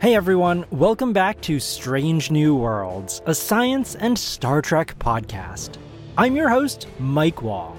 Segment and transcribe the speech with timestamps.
[0.00, 5.78] Hey everyone, welcome back to Strange New Worlds, a science and Star Trek podcast.
[6.18, 7.78] I'm your host, Mike Wong.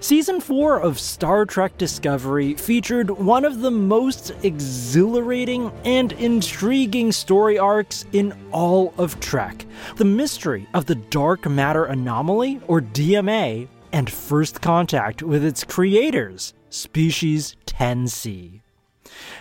[0.00, 7.58] Season 4 of Star Trek Discovery featured one of the most exhilarating and intriguing story
[7.58, 9.64] arcs in all of Trek
[9.96, 16.52] the mystery of the dark matter anomaly, or DMA, and first contact with its creators,
[16.76, 18.60] Species 10C.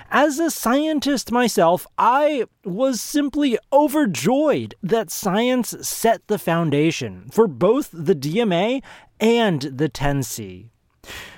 [0.09, 7.89] As a scientist myself, I was simply overjoyed that science set the foundation for both
[7.91, 8.81] the DMA
[9.19, 10.69] and the 10C.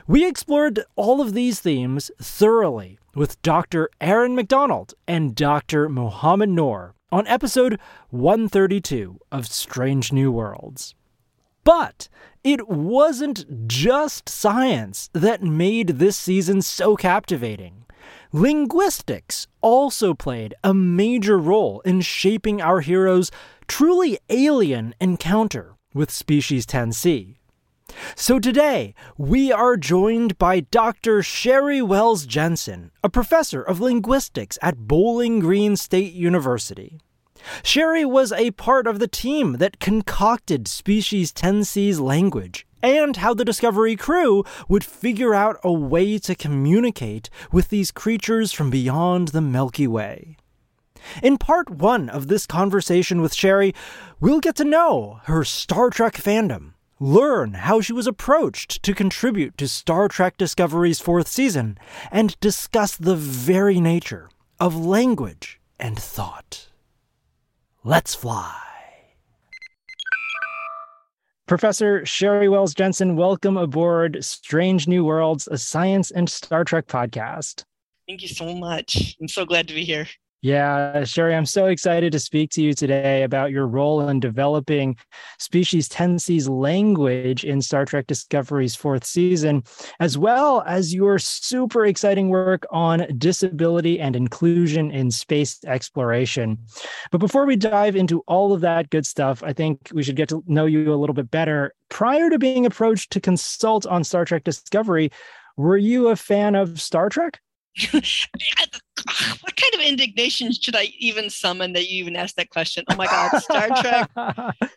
[0.08, 3.90] We explored all of these themes thoroughly with Dr.
[4.00, 5.90] Erin Macdonald and Dr.
[5.90, 7.80] Mohammed Noor on episode
[8.12, 10.94] 132 of Strange New Worlds.
[11.68, 12.08] But
[12.46, 17.84] it wasn't just science that made this season so captivating.
[18.32, 23.32] Linguistics also played a major role in shaping our hero's
[23.68, 27.36] truly alien encounter with Species 10C.
[28.16, 31.20] So today, we are joined by Dr.
[31.20, 37.02] Sheri Wells Jensen, a professor of linguistics at Bowling Green State University.
[37.64, 43.46] Sheri was a part of the team that concocted Species 10C's language and how the
[43.46, 49.42] Discovery crew would figure out a way to communicate with these creatures from beyond the
[49.42, 50.38] Milky Way.
[51.22, 53.74] In part one of this conversation with Sheri,
[54.20, 59.58] we'll get to know her Star Trek fandom, learn how she was approached to contribute
[59.58, 61.78] to Star Trek Discovery's fourth season,
[62.12, 66.67] and discuss the very nature of language and thought.
[67.88, 68.54] Let's fly.
[71.46, 77.64] Professor Sheri Wells Jensen, welcome aboard Strange New Worlds, a science and Star Trek podcast.
[78.06, 79.16] Thank you so much.
[79.22, 80.06] I'm so glad to be here.
[80.42, 84.96] Yeah, Sheri, I'm so excited to speak to you today about your role in developing
[85.40, 89.64] Species 10C's language in Star Trek Discovery's fourth season,
[90.00, 96.60] as well as your super exciting work on disability and inclusion in space exploration.
[97.10, 100.30] But before we dive into all of that good stuff, I think we should get
[100.30, 101.74] to know you a little bit better.
[101.90, 105.10] Prior to being approached to consult on Star Trek Discovery,
[105.56, 107.40] were you a fan of Star Trek?
[109.42, 112.84] what kind of indignation should I even summon that you even asked that question?
[112.90, 114.10] Oh my God, Star Trek.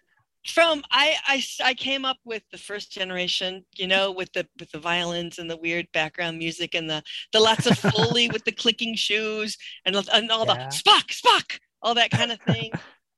[0.47, 4.71] From I, I I came up with the first generation, you know, with the with
[4.71, 8.53] the violins and the weird background music and the the lots of foley with the
[8.53, 10.55] clicking shoes and, and all yeah.
[10.55, 12.71] the Spock Spock all that kind of thing.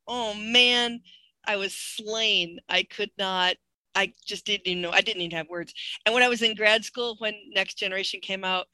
[0.08, 1.00] oh man,
[1.46, 2.58] I was slain.
[2.68, 3.54] I could not
[3.94, 4.91] I just didn't even know.
[4.91, 5.74] I didn't even have words.
[6.04, 8.66] And when I was in grad school, when Next Generation came out,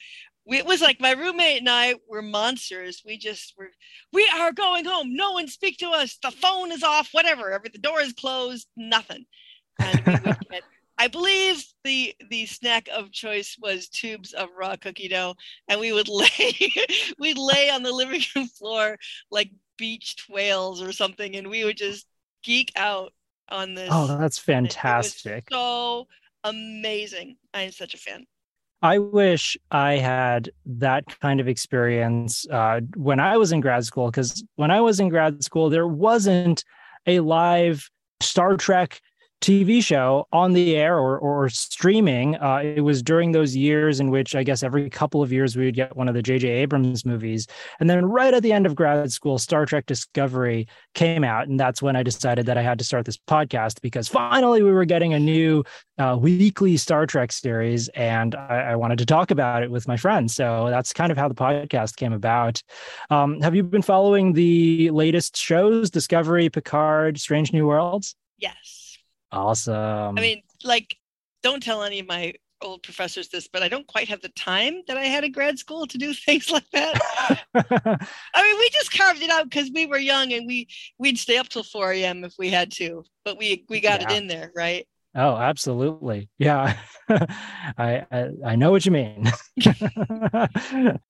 [0.49, 3.03] we, it was like my roommate and I were monsters.
[3.05, 3.69] We just were,
[4.13, 5.15] we are going home.
[5.15, 6.19] No one speak to us.
[6.23, 7.53] The phone is off, whatever.
[7.53, 9.27] Every, the door is closed, nothing.
[9.79, 10.63] And we would get,
[10.99, 15.37] I believe the the snack of choice was tubes of raw cookie dough,
[15.69, 16.73] and we would lay
[17.19, 18.99] we'd lay on the living room floor
[19.31, 22.07] like beached whales or something, and we would just
[22.43, 23.13] geek out
[23.49, 23.91] on this.
[23.93, 25.47] Oh, that's fantastic!
[25.53, 26.09] so
[26.43, 27.37] amazing!
[27.55, 28.27] I'm such a fan.
[28.81, 34.07] I wish I had that kind of experience uh, when I was in grad school,
[34.11, 36.65] because when I was in grad school, there wasn't
[37.07, 37.91] a live
[38.21, 39.01] Star Trek
[39.41, 42.35] TV show on the air or, or streaming.
[42.37, 45.65] Uh, it was during those years in which I guess every couple of years we
[45.65, 46.49] would get one of the J.J.
[46.49, 47.47] Abrams movies.
[47.79, 51.47] And then right at the end of grad school, Star Trek Discovery came out.
[51.49, 54.73] And that's when I decided that I had to start this podcast because finally we
[54.73, 55.65] were getting a new
[55.99, 57.89] uh, weekly Star Trek series.
[57.89, 60.35] And I, I, wanted to talk about it with my friends.
[60.35, 62.63] So that's kind of how the podcast came about.
[63.11, 68.15] Um, have you been following the latest shows, Discovery, Picard, Strange New Worlds?
[68.39, 68.88] Yes.
[69.33, 70.19] Awesome.
[70.19, 70.97] I mean, like,
[71.43, 74.83] don't tell any of my old professors this, but I don't quite have the time
[74.89, 77.01] that I had in grad school to do things like that.
[77.55, 80.69] I mean, we just carved it out because we were young and we
[80.99, 82.25] we'd stay up till 4 a.m.
[82.25, 84.13] if we had to, but we we got yeah.
[84.13, 84.87] it in there, right?
[85.15, 86.29] Oh, absolutely.
[86.39, 86.77] Yeah.
[87.09, 89.31] I, I, I know what you mean.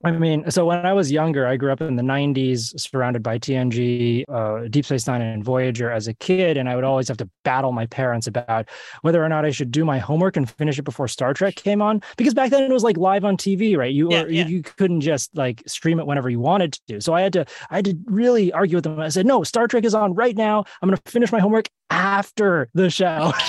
[0.04, 3.38] I mean, so when I was younger, I grew up in the 90s surrounded by
[3.38, 7.16] TNG, uh, Deep Space 9 and Voyager as a kid and I would always have
[7.18, 8.68] to battle my parents about
[9.02, 11.82] whether or not I should do my homework and finish it before Star Trek came
[11.82, 13.92] on because back then it was like live on TV, right?
[13.92, 14.46] You yeah, yeah.
[14.46, 17.00] you couldn't just like stream it whenever you wanted to.
[17.00, 19.00] So I had to I had to really argue with them.
[19.00, 20.64] I said, "No, Star Trek is on right now.
[20.80, 23.32] I'm going to finish my homework after the show.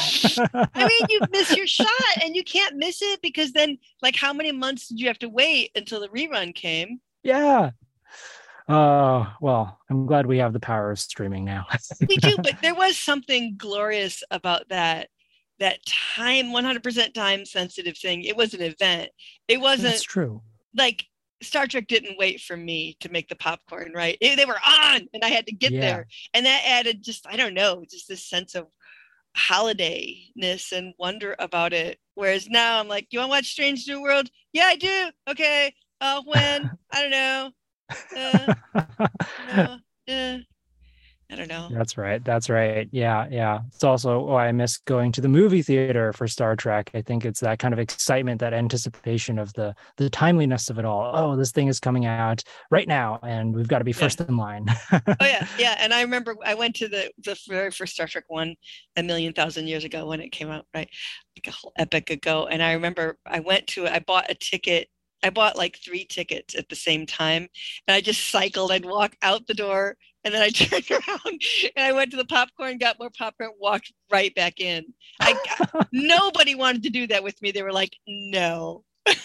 [0.54, 1.88] I mean, you miss your shot
[2.24, 5.30] and you can't miss it because then, like, how many months did you have to
[5.30, 7.00] wait until the rerun came?
[7.24, 7.72] Yeah.
[8.68, 11.66] Uh, well, I'm glad we have the power of streaming now.
[12.08, 15.10] we do, but there was something glorious about that
[15.60, 19.10] that time 100% time sensitive thing it was an event
[19.50, 20.42] it wasn't That's true.
[20.74, 21.06] like
[21.42, 24.18] Star Trek didn't wait for me to make the popcorn, right?
[24.22, 25.82] It, they were on and I had to get Yeah.
[25.82, 26.08] there.
[26.34, 28.68] And that added just, I don't know, just this sense of
[29.38, 32.00] holidayness and wonder about it.
[32.16, 34.30] Whereas now I'm like, you want to watch Strange New World?
[34.54, 35.10] Yeah, I do.
[35.30, 35.74] Okay.
[36.02, 36.72] Uh, when?
[36.92, 37.52] I don't know.
[38.18, 38.52] Uh,
[39.50, 39.78] uh,
[40.12, 40.38] uh,
[41.30, 41.72] I don't know.
[41.72, 42.24] That's right.
[42.26, 42.90] That's right.
[42.92, 43.60] Yeah, yeah.
[43.68, 46.90] It's also why I miss going to the movie theater for Star Trek.
[46.96, 50.86] I think it's that kind of excitement, that anticipation of the the timeliness of it
[50.86, 51.12] all.
[51.14, 52.42] Oh, this thing is coming out
[52.72, 53.94] right now, and we've got to be Yeah.
[53.94, 54.66] first in line.
[55.22, 55.76] Oh yeah, yeah.
[55.80, 58.56] And I remember I went to the the very first Star Trek one
[58.96, 60.90] a million thousand years ago when it came out, right?
[61.38, 62.48] Like a whole epic ago.
[62.48, 64.88] And I remember I went to I bought a ticket.
[65.24, 67.50] I bought like three tickets at the same time,
[67.88, 68.72] and I just cycled.
[68.72, 71.42] I'd walk out the door, and then I turned around
[71.76, 74.86] and I went to the popcorn, got more popcorn, walked right back in.
[75.20, 75.36] I
[75.92, 77.52] nobody wanted to do that with me.
[77.52, 78.84] They were like, no.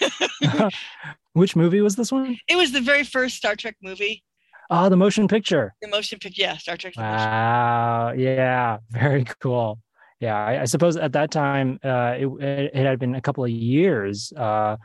[1.33, 2.39] Which movie was this one?
[2.49, 4.23] It was the very first Star Trek movie,
[4.71, 5.75] Ah, the motion picture.
[5.83, 6.41] the motion picture.
[6.43, 6.95] Yeah, Star Trek.
[6.97, 8.13] Wow.
[8.17, 8.79] Yeah.
[8.91, 9.79] Very cool.
[10.21, 10.37] Yeah.
[10.37, 13.51] I, I suppose at that time, uh, it, it, it had been a couple of
[13.51, 14.77] years, uh,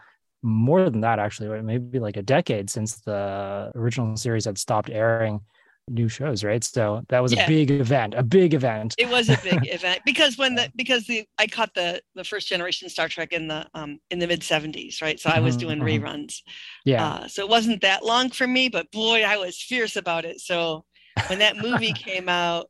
[0.41, 5.41] more than that, actually, maybe like a decade since the original series had stopped airing
[5.89, 6.63] new shows, right?
[6.63, 7.33] So that was Yeah.
[7.33, 8.97] a big event, a big event.
[8.97, 12.47] it was a big event because when the because the I caught the the first
[12.49, 15.19] generation Star Trek in the um in the mid 70s, right?
[15.19, 15.79] So I was Mhm, doing mhm.
[15.79, 16.41] reruns.
[16.85, 17.09] Yeah.
[17.09, 20.41] Uh, so it wasn't that long for me, but boy, I was fierce about it.
[20.41, 20.85] So
[21.27, 22.69] when that movie came out,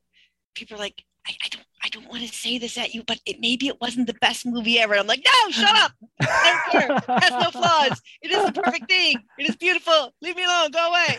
[0.56, 3.20] people were like, I, I don't I don't want to say this at you, but
[3.26, 4.94] it maybe it wasn't the best movie ever.
[4.94, 5.92] And I'm like, no, shut up.
[6.22, 6.98] I don't care.
[6.98, 8.00] It has no flaws.
[8.22, 9.18] It is the perfect thing.
[9.40, 10.14] It is beautiful.
[10.22, 10.70] Leave me alone.
[10.70, 11.18] Go away.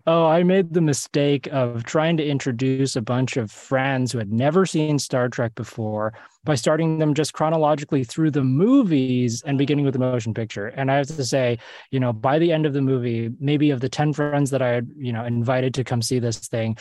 [0.06, 4.30] oh, I made the mistake of trying to introduce a bunch of friends who had
[4.30, 6.12] never seen Star Trek before
[6.44, 10.66] by starting them just chronologically through the movies and beginning with the motion picture.
[10.66, 11.58] And I have to say,
[11.90, 14.68] you know, by the end of the movie, maybe of the 10 friends that I
[14.68, 16.76] had, you know, invited to come see this thing,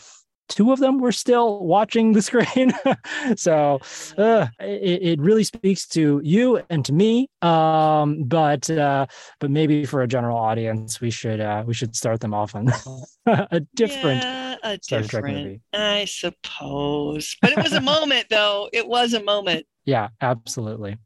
[0.52, 2.74] two of them were still watching the screen.
[3.36, 3.80] so
[4.18, 7.30] uh, it, it really speaks to you and to me.
[7.42, 9.08] Um, but uh,
[9.40, 12.72] but maybe for a general audience, we should uh, we should start them off on
[13.26, 15.62] a different Yeah, a Star Trek movie.
[15.74, 17.36] I suppose.
[17.42, 18.70] But it was a moment, though.
[18.74, 19.66] It was a moment.
[19.86, 20.98] Yeah, absolutely.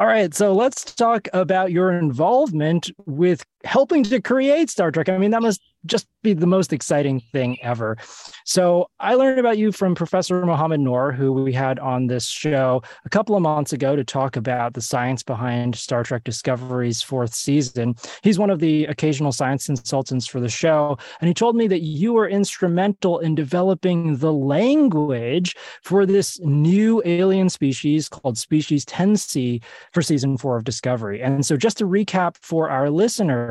[0.00, 5.08] All right, so let's talk about your involvement with helping to create Star Trek.
[5.08, 7.96] I mean, that must just be the most exciting thing ever.
[8.44, 12.82] So, I learned about you from Professor Mohammed Noor, who we had on this show
[13.04, 17.34] a couple of months ago to talk about the science behind Star Trek Discovery's fourth
[17.34, 17.94] season.
[18.22, 21.82] He's one of the occasional science consultants for the show, and he told me that
[21.82, 29.62] you were instrumental in developing the language for this new alien species called Species 10C
[29.92, 31.22] for season four of Discovery.
[31.22, 33.47] And so, just to recap for our listeners,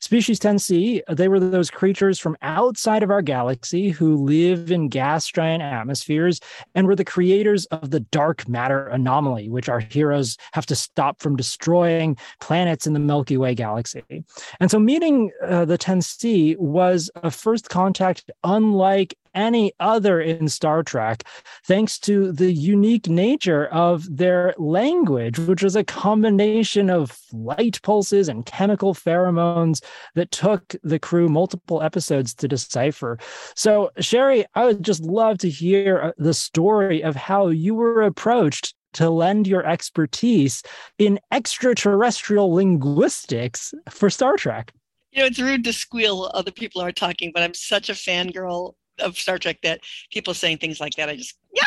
[0.00, 5.26] Species 10C, they were those creatures from outside of our galaxy who live in gas
[5.26, 6.40] giant atmospheres
[6.74, 11.20] and were the creators of the dark matter anomaly, which our heroes have to stop
[11.20, 14.24] from destroying planets in the Milky Way galaxy.
[14.60, 20.82] And so, meeting uh, the 10C was a first contact unlike any other in Star
[20.82, 21.24] Trek,
[21.64, 28.28] thanks to the unique nature of their language, which was a combination of light pulses
[28.28, 29.82] and chemical pheromones
[30.14, 33.18] that took the crew multiple episodes to decipher.
[33.54, 38.02] So, Sheri, I would just love to hear uh, the story of how you were
[38.02, 40.62] approached to lend your expertise
[40.98, 44.72] in extraterrestrial linguistics for Star Trek.
[45.12, 47.94] You know, it's rude to squeal while other people are talking, but I'm such a
[47.94, 49.80] fangirl of Star Trek that
[50.12, 51.62] people saying things like that, I just yeah.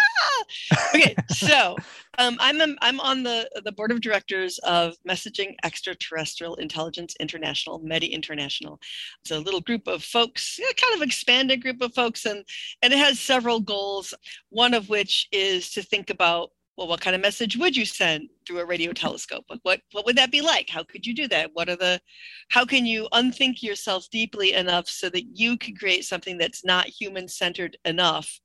[0.94, 1.76] Okay, so
[2.18, 7.80] um, I'm a, I'm on the the board of directors of Messaging Extraterrestrial Intelligence International,
[7.82, 8.80] METI International.
[9.22, 12.44] It's a little group of folks, kind of expanded group of folks, and
[12.82, 14.14] and it has several goals.
[14.50, 18.30] One of which is to think about well, what kind of message would you send
[18.46, 19.46] through a radio telescope?
[19.64, 20.70] What what would that be like?
[20.70, 21.52] How could you do that?
[21.54, 22.02] What are the
[22.50, 26.88] how can you unthink yourself deeply enough so that you can create something that's not
[26.88, 28.40] human centered enough?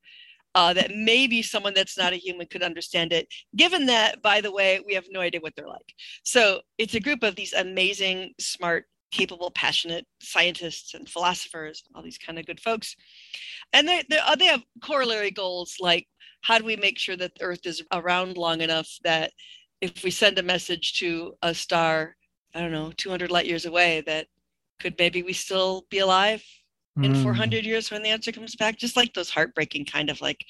[0.56, 3.28] Uh, that maybe someone that's not a human could understand it.
[3.54, 5.94] Given that, by the way, we have no idea what they're like.
[6.24, 12.18] So it's a group of these amazing, smart capable, passionate scientists and philosophers, all these
[12.18, 12.96] kind of good folks.
[13.72, 16.06] And they, they, uh, they have corollary goals like
[16.42, 19.32] how do we make sure that the Earth is around long enough that
[19.80, 22.16] if we send a message to a star,
[22.54, 24.26] I don't know, 200 light years away, that
[24.80, 26.44] could maybe we still be alive
[27.02, 27.22] in mm.
[27.22, 28.76] 400 years when the answer comes back?
[28.76, 30.44] Just like those heartbreaking kind of like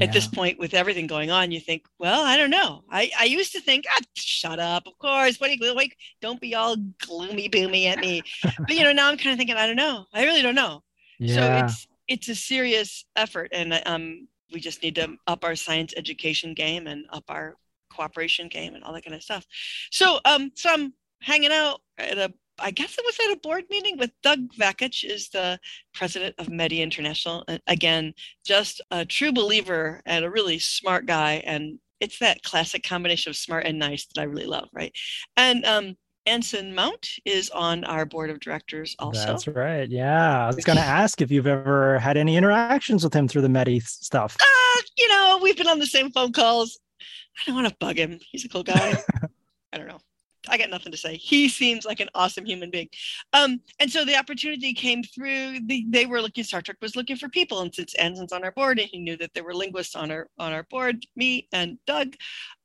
[0.00, 3.24] at this point with everything going on you think well i don't know i, I
[3.24, 6.76] used to think ah, shut up of course what are you like don't be all
[7.00, 10.06] gloomy boomy at me but you know now i'm kind of thinking i don't know
[10.12, 10.82] i really don't know
[11.18, 11.34] yeah.
[11.34, 15.92] so it's it's a serious effort and um we just need to up our science
[15.96, 17.56] education game and up our
[17.92, 19.46] cooperation game and all that kind of stuff
[19.90, 23.64] so um so i'm hanging out at a I guess it was at a board
[23.68, 25.58] meeting with Doug Vakoch, is the
[25.92, 27.44] president of METI International.
[27.48, 28.14] And again,
[28.46, 31.42] just a true believer and a really smart guy.
[31.44, 34.92] And it's that classic combination of smart and nice that I really love, right?
[35.36, 35.96] And um,
[36.26, 39.26] Anson Mount is on our board of directors also.
[39.26, 39.88] That's right.
[39.88, 40.44] Yeah.
[40.44, 43.48] I was going to ask if you've ever had any interactions with him through the
[43.48, 44.36] METI stuff.
[44.40, 46.78] Uh, you know, we've been on the same phone calls.
[47.00, 48.18] I don't want to bug him.
[48.30, 49.02] He's a cool guy.
[49.72, 50.00] I don't know.
[50.48, 51.16] I got nothing to say.
[51.16, 52.88] He seems like an awesome human being.
[53.32, 55.60] Um, and so the opportunity came through.
[55.66, 56.44] The, they were looking.
[56.44, 59.16] Star Trek was looking for people, and since Anson's on our board, and he knew
[59.16, 62.14] that there were linguists on our on our board, me and Doug,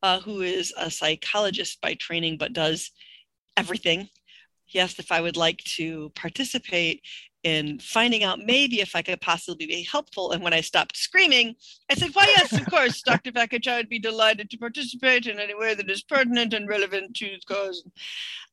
[0.03, 2.91] uh, who is a psychologist by training but does
[3.59, 4.09] everything.
[4.65, 7.01] He asked if I would like to participate
[7.43, 10.31] in finding out maybe if I could possibly be helpful.
[10.31, 11.55] And when I stopped screaming,
[11.89, 13.31] I said, Why, yes, of course, Dr.
[13.31, 17.15] Vakoch, I would be delighted to participate in any way that is pertinent and relevant
[17.17, 17.83] to the cause.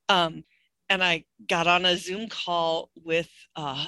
[0.09, 0.45] Um,
[0.89, 3.87] and I got on a Zoom call with uh,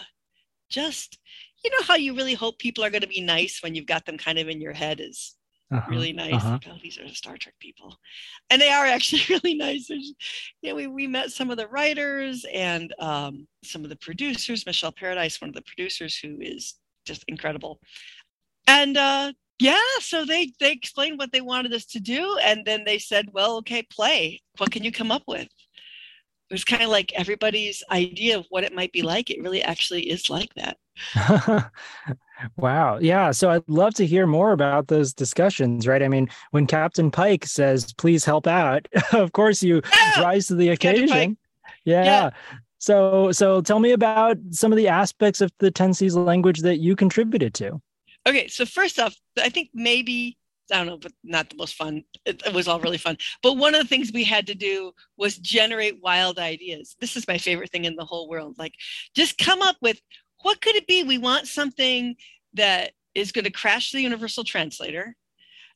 [0.69, 1.19] just,
[1.65, 4.05] you know, how you really hope people are going to be nice when you've got
[4.05, 5.38] them kind of in your head is
[5.71, 6.35] uh-huh, really nice.
[6.35, 6.59] Uh-huh.
[6.67, 7.97] Oh, these are the Star Trek people,
[8.51, 9.89] and they are actually really nice.
[9.89, 10.15] There's,
[10.63, 14.65] know, we we met some of the writers and um, some of the producers.
[14.65, 17.81] Michelle Paradise, one of the producers, who is just incredible,
[18.67, 22.85] and uh, yeah, so they they explained what they wanted us to do, and then
[22.85, 24.41] they said, "Well, okay, play.
[24.57, 25.49] What can you come up with?"
[26.51, 29.29] It was kind of like everybody's idea of what it might be like.
[29.29, 30.79] It really actually is like that.
[32.57, 32.99] Wow.
[33.01, 33.31] Yeah.
[33.31, 36.03] So I'd love to hear more about those discussions, right?
[36.03, 40.23] I mean, when Captain Pike says, please help out, of course you yeah!
[40.23, 41.37] rise to the occasion.
[41.85, 42.05] Yeah.
[42.05, 42.31] yeah.
[42.79, 46.95] So so tell me about some of the aspects of the 10C's language that you
[46.95, 47.81] contributed to.
[48.27, 48.49] Okay.
[48.49, 50.39] So first off, I think maybe
[50.71, 52.05] I don't know, but not the most fun.
[52.25, 53.17] It, it, was all really fun.
[53.43, 56.95] But one of the things we had to do was generate wild ideas.
[57.01, 58.57] This is my favorite thing in the whole world.
[58.59, 58.75] Like,
[59.15, 59.99] just come up with
[60.43, 61.03] what could it be?
[61.03, 62.17] We want something
[62.55, 65.17] that is going to crash the universal translator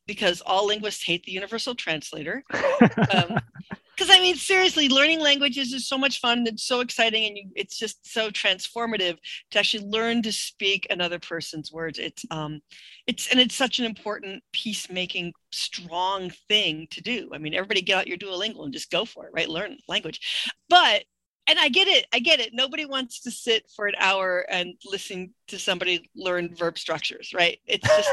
[0.05, 2.43] because all linguists hate the universal translator.
[2.51, 3.37] Um,
[3.95, 7.49] because I mean, seriously, learning languages is so much fun and so exciting, and you,
[7.55, 9.17] it's just so transformative
[9.51, 11.99] to actually learn to speak another person's words.
[11.99, 12.61] It's um,
[13.07, 17.29] it's and it's such an important peacemaking, strong thing to do.
[17.33, 19.49] I mean, everybody get out your Duolingo and just go for it, right?
[19.49, 21.03] Learn language, but
[21.47, 22.05] and I get it.
[22.13, 22.53] I get it.
[22.53, 27.59] Nobody wants to sit for an hour and listen to somebody learn verb structures, right?
[27.65, 28.09] It's just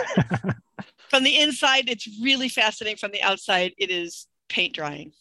[1.11, 2.97] from the inside, it's really fascinating.
[2.97, 5.13] From the outside, it is paint drying.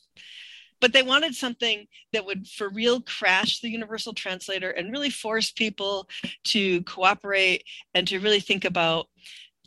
[0.82, 5.52] But they wanted something that would, for real, crash the universal translator and really force
[5.52, 6.08] people
[6.46, 7.64] to cooperate
[7.94, 9.08] and to really think about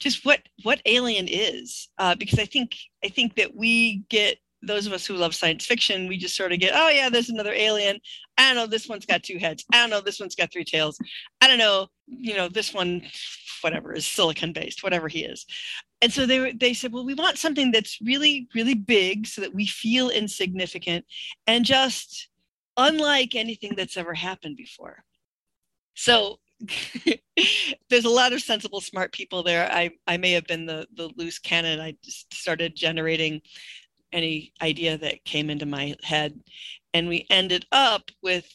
[0.01, 1.89] just what what alien is.
[1.99, 5.66] Uh, because I think I think that we get those of us who love science
[5.66, 7.99] fiction, we just sort of get, oh yeah, there's another alien.
[8.38, 9.64] I don't know, this one's got two heads.
[9.73, 10.99] I don't know, this one's got three tails.
[11.40, 13.02] I don't know, you know, this one,
[13.61, 15.47] whatever, is silicon based, whatever he is.
[16.00, 19.54] And so they they said, well, we want something that's really, really big so that
[19.54, 21.04] we feel insignificant
[21.47, 22.28] and just
[22.76, 25.04] unlike anything that's ever happened before.
[25.95, 26.38] So
[27.90, 29.71] there's a lot of sensible, smart people there.
[29.71, 31.81] I, I may have been the, the loose cannon.
[31.81, 33.42] I just started generating
[34.12, 36.40] any idea that came into my head.
[36.95, 38.54] And we ended up with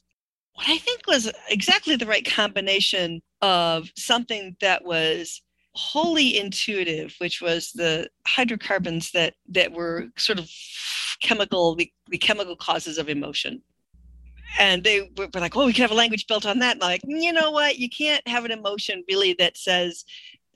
[0.53, 5.41] what I think was exactly the right combination of something that was
[5.75, 10.49] wholly intuitive, which was the hydrocarbons that that were sort of
[11.21, 13.61] chemical, the, the chemical causes of emotion.
[14.59, 17.01] And they were like, "Oh, we can have a language built on that." And like,
[17.05, 17.77] you know what?
[17.77, 20.03] You can't have an emotion really that says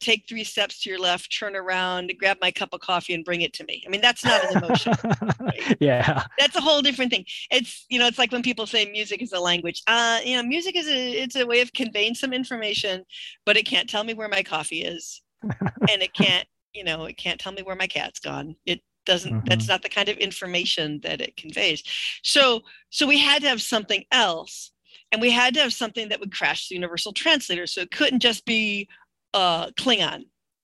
[0.01, 3.41] take three steps to your left, turn around, grab my cup of coffee and bring
[3.41, 3.83] it to me.
[3.85, 4.93] I mean, that's not an emotion.
[5.39, 5.77] Right?
[5.79, 6.23] yeah.
[6.37, 7.25] That's a whole different thing.
[7.49, 9.81] It's, you know, it's like when people say music is a language.
[9.87, 13.05] Uh, you know, music is a it's a way of conveying some information,
[13.45, 15.21] but it can't tell me where my coffee is.
[15.43, 18.55] and it can't, you know, it can't tell me where my cat's gone.
[18.65, 19.47] It doesn't mm-hmm.
[19.47, 21.83] that's not the kind of information that it conveys.
[22.23, 24.71] So so we had to have something else
[25.11, 27.67] and we had to have something that would crash the universal translator.
[27.67, 28.87] So it couldn't just be
[29.33, 30.23] uh, Klingon,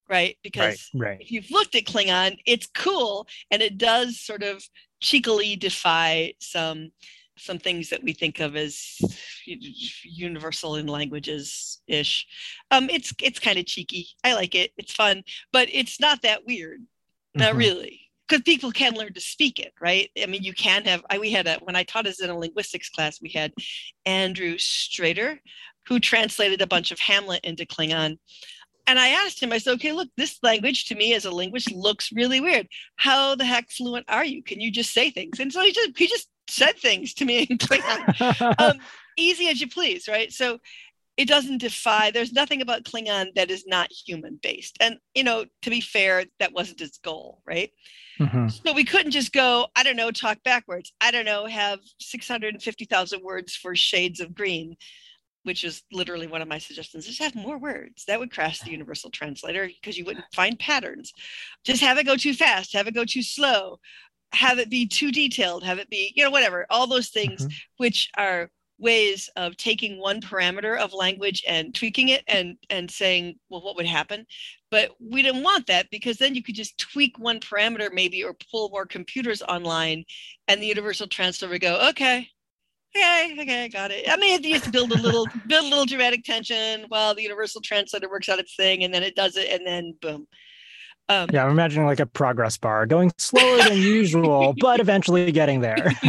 [0.10, 0.38] right?
[0.44, 1.22] Because right, right.
[1.22, 4.64] if you've looked at Klingon, it's cool and it does sort of
[5.00, 6.92] cheekily defy some
[7.40, 8.98] some things that we think of as
[10.04, 12.26] universal in languages ish.
[12.72, 14.08] Um, it's it's kind of cheeky.
[14.24, 14.72] I like it.
[14.78, 16.82] It's fun, but it's not that weird.
[17.36, 17.60] Not mm-hmm.
[17.60, 20.10] really because people can learn to speak it, right?
[20.22, 21.04] I mean, you can have.
[21.10, 23.54] I, we had a when I taught us in a linguistics class, we had
[24.06, 25.40] Andrew Strader,
[25.88, 28.18] who translated a bunch of Hamlet into Klingon.
[28.88, 31.72] And I asked him, I said, okay, look, this language to me as a linguist
[31.74, 32.67] looks really weird.
[32.96, 34.41] How the heck fluent are you?
[34.41, 35.39] Can you just say things?
[35.39, 38.79] And so he just he just said things to me in Klingon, um,
[39.17, 40.32] easy as you please, right?
[40.32, 40.60] So
[41.17, 45.46] it doesn't defy there's nothing about klingon that is not human based and you know
[45.63, 47.72] to be fair that wasn't his goal right
[48.20, 48.48] mm-hmm.
[48.48, 53.24] so we couldn't just go i don't know talk backwards i don't know have 650000
[53.24, 54.77] words for shades of green
[55.48, 58.04] which is literally one of my suggestions just have more words.
[58.06, 61.13] That would crash the universal translator because you wouldn't find patterns.
[61.63, 63.80] Just have it go too fast have it go too slow
[64.34, 67.56] have it be too detailed have it be you know whatever all those things mm-hmm.
[67.77, 73.36] which are ways of taking one parameter of language and tweaking it and and saying
[73.50, 74.25] well what would happen?
[74.70, 78.36] But we didn't want that because then you could just tweak one parameter maybe or
[78.51, 80.04] pull more computers online
[80.50, 82.27] and the universal translator would go okay
[82.98, 86.24] okay okay got it i mean you to build a little build a little dramatic
[86.24, 89.66] tension while the universal translator works out its thing and then it does it and
[89.66, 90.27] then boom
[91.10, 95.62] um, yeah, I'm imagining like a progress bar going slower than usual, but eventually getting
[95.62, 95.94] there.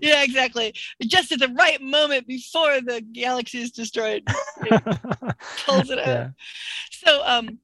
[0.00, 0.72] yeah, exactly.
[1.02, 4.22] Just at the right moment before the galaxy is destroyed,
[5.64, 6.06] pulls it out.
[6.06, 6.28] Yeah.
[6.92, 7.58] So, um,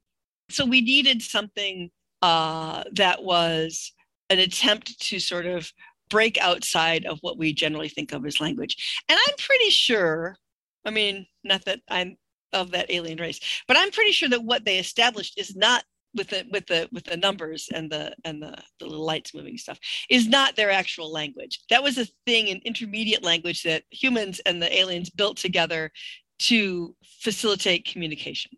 [0.50, 3.92] so we needed something uh, that was
[4.28, 5.72] an attempt to sort of
[6.10, 9.02] break outside of what we generally think of as language.
[9.08, 10.36] And I'm pretty sure,
[10.84, 12.16] I mean, not that I'm
[12.52, 16.28] of that alien race, but I'm pretty sure that what they established is not with
[16.28, 19.78] the with the with the numbers and the and the, the little lights moving stuff
[20.10, 24.60] is not their actual language that was a thing in intermediate language that humans and
[24.60, 25.90] the aliens built together
[26.38, 28.50] to facilitate communication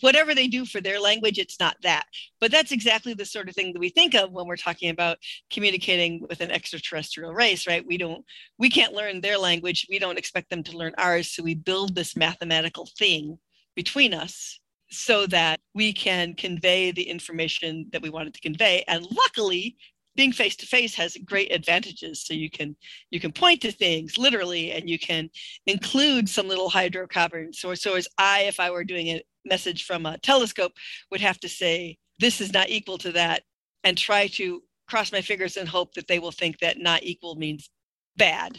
[0.00, 2.06] whatever they do for their language it's not that.
[2.40, 5.18] But that's exactly the sort of thing that we think of when we're talking about
[5.50, 7.86] communicating with an extraterrestrial race right?
[7.86, 8.24] We don't
[8.58, 9.86] we can't learn their language.
[9.88, 11.30] We don't expect them to learn ours.
[11.30, 13.38] So we build this mathematical thing
[13.74, 18.84] between us so that we can convey the information that we wanted to convey.
[18.86, 19.76] And luckily,
[20.16, 22.24] being face to face has great advantages.
[22.24, 22.74] So you can
[23.10, 25.28] you can point to things literally and you can
[25.66, 27.60] include some little hydrocarbons.
[27.60, 30.72] So so as i if i were doing a message from a telescope
[31.10, 33.42] would have to say this is not equal to that
[33.84, 37.34] and try to cross my fingers and hope that they will think that not equal
[37.34, 37.70] means
[38.16, 38.58] bad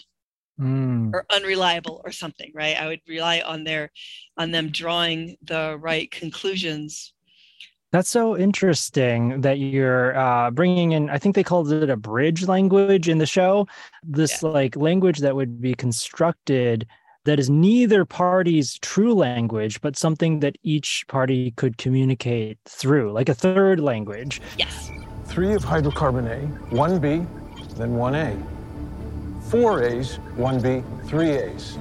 [0.60, 1.14] mm.
[1.14, 3.92] or unreliable or something right i would rely on their
[4.38, 7.14] on them drawing the right conclusions
[7.92, 11.10] that's so interesting that you're uh, bringing in.
[11.10, 13.66] I think they called it a bridge language in the show.
[14.04, 14.50] This yeah.
[14.50, 16.86] like language that would be constructed
[17.28, 23.30] that is neither party's true language, but something that each party could communicate through, like
[23.30, 24.42] a third language.
[24.58, 24.92] Yes.
[25.26, 26.40] Three of hydrocarbon A,
[26.76, 27.26] one B,
[27.76, 28.36] then one A
[29.50, 31.78] four A's, one B, three A's.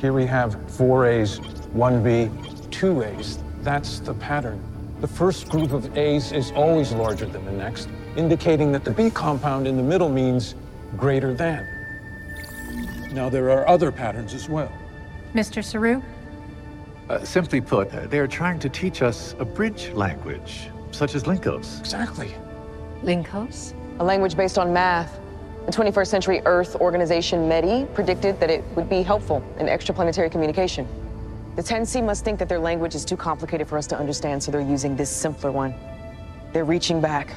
[0.00, 1.38] Here we have four A's,
[1.72, 2.28] one B,
[2.72, 3.38] two A's.
[3.62, 4.60] That's the pattern.
[5.00, 9.10] The first group of A's is always larger than the next, indicating that the B
[9.10, 10.56] compound in the middle means
[10.96, 11.64] greater than.
[13.12, 14.72] Now, there are other patterns as well.
[15.34, 15.64] Mr.
[15.64, 16.00] Saru?
[17.08, 21.24] Uh, simply put, uh, they are trying to teach us a bridge language, such as
[21.24, 21.80] Lincos.
[21.80, 22.32] Exactly.
[23.02, 23.74] Lincos?
[23.98, 25.20] A language based on math.
[25.66, 30.86] The 21st Century Earth organization METI predicted that it would be helpful in extraplanetary communication.
[31.56, 34.52] The 10C must think that their language is too complicated for us to understand, so
[34.52, 35.74] they're using this simpler one.
[36.52, 37.34] They're reaching back.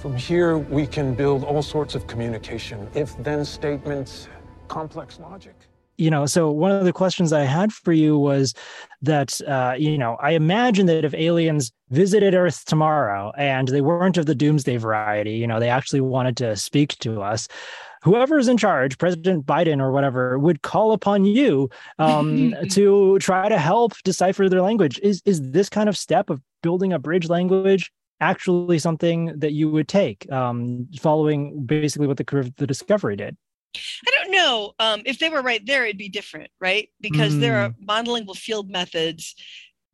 [0.00, 4.28] From here, we can build all sorts of communication, if-then statements,
[4.68, 5.67] complex logic
[5.98, 8.54] you know so one of the questions i had for you was
[9.02, 14.16] that uh, you know i imagine that if aliens visited earth tomorrow and they weren't
[14.16, 17.48] of the doomsday variety you know they actually wanted to speak to us
[18.02, 23.48] whoever is in charge president biden or whatever would call upon you um, to try
[23.48, 24.98] to help decipher their language.
[25.02, 29.70] Is is this kind of step of building a bridge language actually something that you
[29.70, 33.36] would take um, following basically what the curve the discovery did
[33.76, 34.72] I don't know.
[34.78, 36.88] Um, if they were right there, it'd be different, right?
[37.00, 37.40] Because mm.
[37.40, 37.86] there are mm.
[37.86, 39.34] monolingual field methods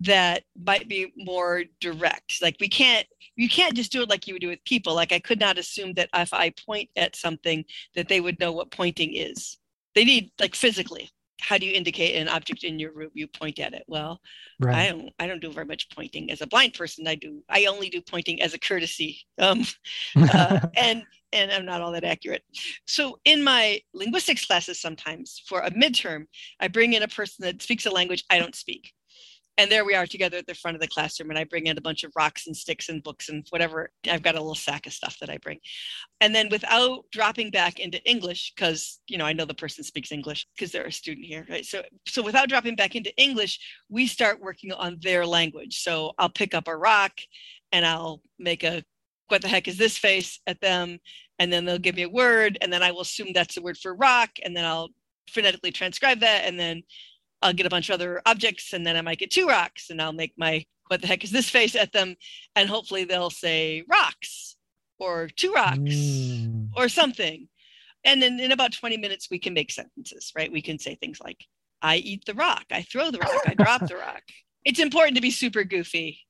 [0.01, 2.43] that might be more direct.
[2.43, 3.07] Like we can't,
[3.37, 4.95] you can't just do it like you would do with people.
[4.95, 8.53] Like I could not assume that if I point at something, that they would know
[8.53, 9.59] what pointing is.
[9.95, 13.11] They need like physically, how do you indicate an object in your room?
[13.15, 13.85] You point at it.
[13.87, 14.21] Well,
[14.61, 14.77] Right.
[14.77, 17.07] I don't I don't do very much pointing as a blind person.
[17.07, 19.21] I do I only do pointing as a courtesy.
[19.39, 19.65] Um,
[20.17, 22.43] uh, and and I'm not all that accurate.
[22.87, 26.27] So in my linguistics classes, sometimes for a midterm,
[26.61, 28.93] I bring in a person that speaks a language I don't speak.
[29.57, 31.79] And there we are together at the front of the classroom, and I bring in
[31.79, 33.91] a bunch of rocks and sticks and books and whatever.
[34.11, 35.61] I've got a little sack of stuff that I bring.
[36.21, 40.11] And then without dropping back into English, because you know I know the person speaks
[40.11, 41.65] English because they're a student here, right?
[41.65, 45.83] So so without dropping back into English, we start working on their language.
[45.83, 47.13] So I'll pick up a rock
[47.71, 48.83] and I'll make a
[49.29, 50.99] what the heck is this face at them
[51.39, 53.77] and then they'll give me a word and then i will assume that's the word
[53.77, 54.91] for rock and then i'll
[55.31, 56.83] phonetically transcribe that and then
[57.45, 60.03] i'll get a bunch of other objects and then i might get two rocks and
[60.03, 62.15] i'll make my what the heck is this face at them?
[62.55, 64.57] And hopefully they'll say rocks
[64.99, 66.69] or two rocks Mm.
[66.77, 67.49] or something.
[68.05, 70.53] And then in about 20 minutes we can make sentences right?
[70.53, 71.39] We can say things like
[71.81, 72.65] i eat the rock.
[72.71, 73.43] I throw the rock.
[73.47, 74.23] I drop the rock.
[74.67, 76.21] It's important to be super goofy.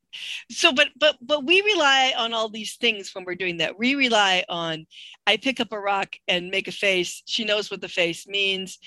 [0.53, 3.77] So but but but we rely on all these things when we're doing that.
[3.77, 4.87] We rely on
[5.27, 7.23] i pick up a rock and make a face.
[7.27, 8.79] She knows what the face means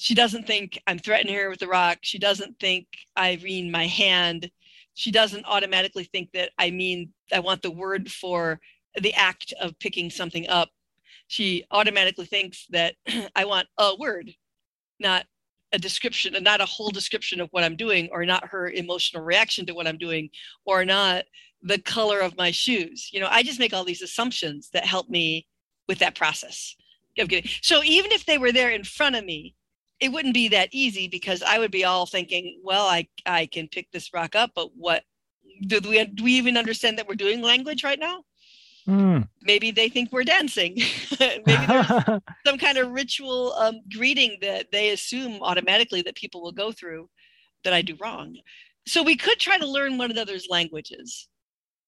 [0.00, 2.86] she doesn't think i'm threatening her with the rock she doesn't think
[3.16, 4.50] i mean my hand
[4.94, 8.58] she doesn't automatically think that i mean i want the word for
[9.00, 10.70] the act of picking something up
[11.28, 12.94] she automatically thinks that
[13.36, 14.30] i want a word
[14.98, 15.26] not
[15.72, 19.22] a description and not a whole description of what I'm doing or not her emotional
[19.22, 20.28] reaction to what I'm doing
[20.64, 21.26] or not
[21.62, 23.08] the color of my shoes.
[23.12, 25.46] You know, I just make all these assumptions that help me
[25.86, 26.74] with that process
[27.18, 27.48] of getting.
[27.62, 29.54] So even if they were there in front of me,
[30.00, 33.68] it wouldn't be that easy because I would be all thinking, well, I I can
[33.68, 35.04] pick this rock up, but what
[35.66, 38.24] do we do we even understand that we're doing language right now?
[38.88, 39.28] Mm.
[39.42, 40.74] Maybe they think we're dancing.
[41.20, 41.86] Maybe there's
[42.46, 47.08] some kind of ritual um, greeting that they assume automatically that people will go through
[47.64, 48.36] that I do wrong.
[48.86, 51.28] So we could try to learn one another's languages.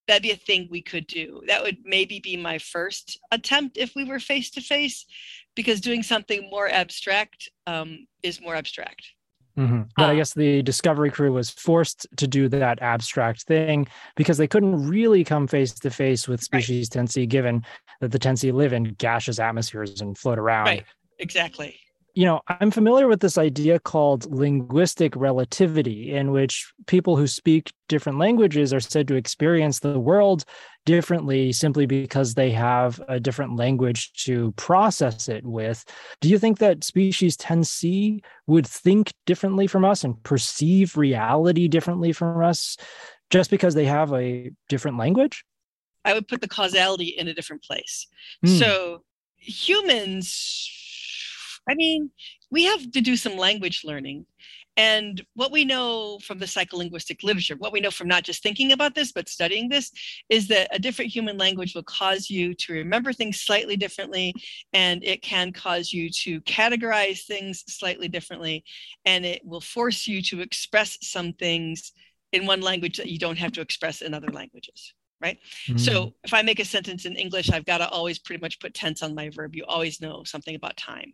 [0.09, 1.43] That'd be a thing we could do.
[1.47, 5.07] That would maybe be my first attempt if we were face to face,
[5.55, 9.07] because doing something more abstract um, is more abstract.
[9.57, 9.91] Mhm.
[9.97, 13.87] But I Uh, guess the Discovery crew was forced to do that abstract thing
[14.17, 16.65] because they couldn't really come face to face with Right.
[16.65, 17.63] species 10C, given
[18.01, 20.67] that the 10C live in gaseous atmospheres and float around.
[20.67, 20.85] Right.
[21.19, 21.79] Exactly.
[22.15, 27.73] You know, I'm familiar with this idea called linguistic relativity, in which people who speak
[27.89, 30.45] different languages are said to experience the world
[30.85, 35.85] differently simply because they have a different language to process it with.
[36.21, 42.13] Do you think that species 10C would think differently from us and perceive reality differently
[42.13, 42.77] from us
[43.31, 45.45] just because they have a different language?
[46.05, 48.07] I would put the causality in a different place.
[48.45, 48.49] Hmm.
[48.49, 49.05] So
[49.37, 50.69] humans,
[51.69, 52.11] I mean,
[52.51, 54.27] we have to do some language learning.
[54.77, 58.73] And what we know from the psycholinguistic literature, what we know from not just thinking
[58.73, 59.93] about this, but studying this,
[60.31, 64.33] is that a different human language will cause you to remember things slightly differently,
[64.73, 68.65] and it can cause you to categorize things slightly differently,
[69.05, 71.93] and it will force you to express some things
[72.33, 74.95] in one language that you don't have to express in other languages.
[75.69, 75.81] Mm.
[75.81, 78.75] So if I make a sentence in English, I've got to always pretty much put
[78.75, 79.55] tense on my verb.
[79.55, 81.13] You always know something about time.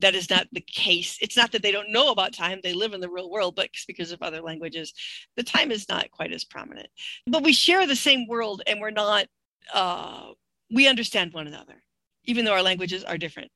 [0.00, 1.18] That is not the case.
[1.20, 3.70] It's not that they don't know about time, they live in the real world, but
[3.86, 4.92] because of other languages,
[5.36, 6.88] the time is not quite as prominent.
[7.26, 9.26] But we share the same world and we're not,
[9.72, 10.30] uh,
[10.72, 11.82] we understand one another,
[12.24, 13.50] even though our languages are different.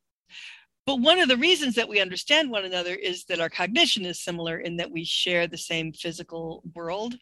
[0.85, 4.21] But one of the reasons that we understand one another is that our cognition is
[4.21, 7.17] similar in that we share the same physical world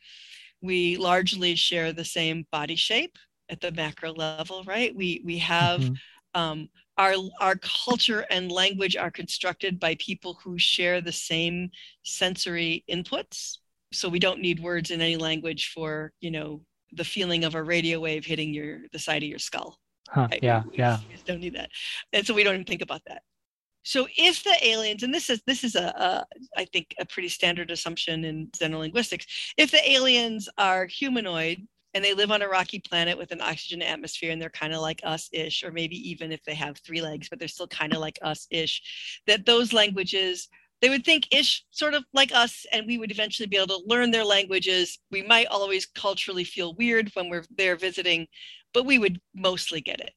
[0.66, 3.18] we largely share the same body shape
[3.50, 5.98] at the macro level right we we have Mhm.
[6.34, 11.70] um, our our culture and language are constructed by people who share the same
[12.04, 13.58] sensory inputs
[13.94, 16.62] so we don't need words in any language for you know
[16.94, 20.44] the feeling of a radio wave hitting your the side of your skull Huh, right?
[20.44, 20.98] yeah, We- we yeah.
[21.12, 21.70] just don't need that
[22.14, 23.24] and so we don't even think about that
[23.86, 26.26] so if the aliens and this is this is a, a
[26.58, 29.26] i think a pretty standard assumption in xenolinguistics
[29.58, 33.82] if the aliens are humanoid and they live on a rocky planet with an oxygen
[33.82, 37.02] atmosphere and they're kind of like us ish or maybe even if they have three
[37.02, 40.50] legs but they're still kind of like us ish that those languages
[40.82, 43.84] they would think ish sort of like us and we would eventually be able to
[43.88, 45.00] learn their languages.
[45.10, 48.28] We might always culturally feel weird when we're there visiting
[48.76, 50.12] but we would mostly get it.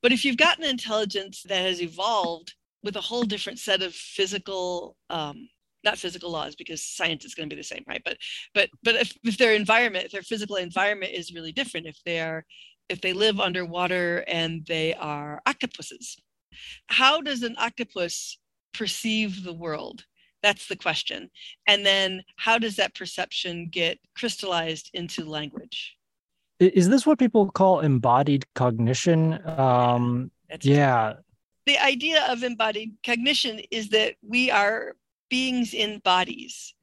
[0.00, 2.54] But if you've got an intelligence that has evolved
[2.86, 5.48] with a whole different set of physical um,
[5.84, 8.16] not physical laws because science is going to be the same right but
[8.54, 12.18] but but if, if their environment if their physical environment is really different if they
[12.20, 12.44] are
[12.88, 16.16] if they live underwater and they are octopuses
[16.86, 18.38] how does an octopus
[18.72, 20.04] perceive the world
[20.42, 21.30] That's the question.
[21.66, 25.96] And then how does that perception get crystallized into language?
[26.60, 29.40] Is this what people call embodied cognition?
[29.58, 30.30] Um,
[30.62, 31.14] yeah.
[31.66, 34.96] The idea of embodied cognition is that we are
[35.28, 36.74] beings in bodies.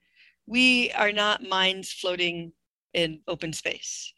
[0.46, 2.52] We are not minds floating
[2.94, 4.14] in open space.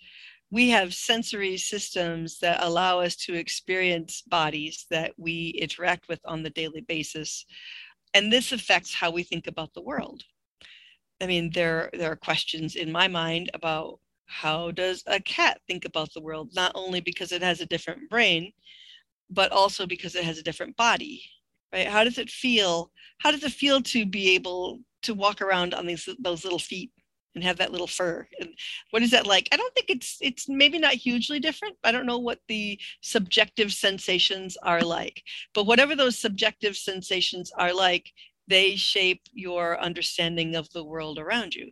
[0.52, 6.44] We have sensory systems that allow us to experience bodies that we interact with on
[6.44, 7.46] the daily basis
[8.16, 10.24] and this affects how we think about the world
[11.22, 15.86] i mean there there are questions in my mind about how does a cat think
[15.86, 18.52] about the world not only because it has a different brain
[19.30, 21.22] but also because it has a different body
[21.74, 25.74] right how does it feel how does it feel to be able to walk around
[25.74, 26.92] on these those little feet
[27.36, 28.28] and have that little fur.
[28.40, 28.50] And
[28.92, 29.50] what is that like?
[29.52, 31.76] I don't think it's it's maybe not hugely different.
[31.84, 35.22] I don't know what the subjective sensations are like.
[35.54, 38.12] But whatever those subjective sensations are like,
[38.48, 41.72] they shape your understanding of the world around you.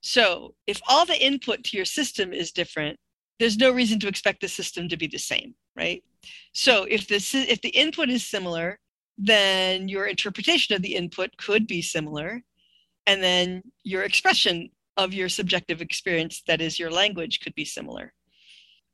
[0.00, 2.98] So, if all the input to your system is different,
[3.40, 6.04] there's no reason to expect the system to be the same, right?
[6.52, 7.16] So, if the
[7.48, 8.78] if the input is similar,
[9.16, 12.42] then your interpretation of the input could be similar
[13.06, 18.12] and then your expression of your subjective experience, that is your language, could be similar.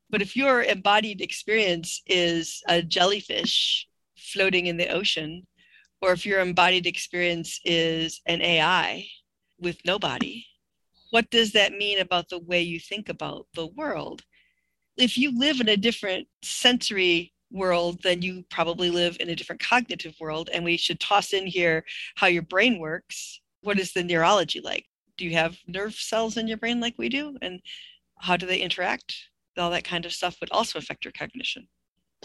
[0.09, 5.47] But if your embodied experience is a jellyfish floating in the ocean,
[6.03, 9.07] or if your embodied experience is an AI
[9.61, 10.47] with no body,
[11.11, 14.23] what does that mean about the way you think about the world?
[15.00, 19.60] If you live in a different sensory world, then you probably live in a different
[19.60, 20.50] cognitive world.
[20.52, 21.84] And we should toss in here
[22.16, 23.40] how your brain works.
[23.62, 24.86] What is the neurology like?
[25.20, 27.60] do you have nerve cells in your brain like we do and
[28.18, 29.14] how do they interact
[29.58, 31.68] all that kind of stuff would also affect your cognition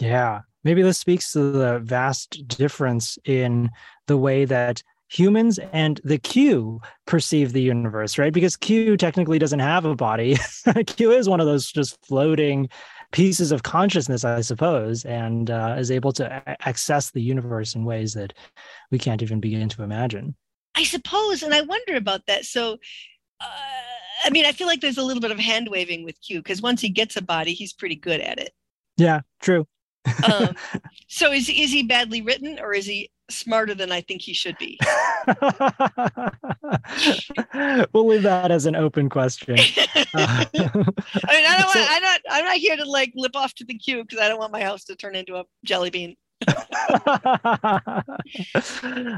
[0.00, 3.68] yeah maybe this speaks to the vast difference in
[4.06, 8.32] the way that humans and the Q perceive the universe, right?
[8.32, 10.36] Because Q technically doesn't have a body.
[10.86, 12.68] Q is one of those just floating
[13.12, 18.14] pieces of consciousness, I suppose, and uh, is able to access the universe in ways
[18.14, 18.34] that
[18.90, 20.34] we can't even begin to imagine.
[20.74, 22.44] I suppose, and I wonder about that.
[22.44, 22.74] So,
[23.40, 23.46] uh,
[24.24, 26.60] I mean, I feel like there's a little bit of hand waving with Q because
[26.60, 28.52] once he gets a body, he's pretty good at it.
[28.96, 29.66] Yeah, true.
[30.30, 30.54] um,
[31.08, 34.56] so is is he badly written or is he smarter than I think he should
[34.58, 34.78] be?
[37.92, 39.56] we'll leave that as an open question.
[39.58, 43.54] I mean, I don't so, want, I'm not I'm not here to like lip off
[43.54, 46.16] to the Q because I don't want my house to turn into a jelly bean.